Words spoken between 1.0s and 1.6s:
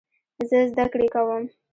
کوم.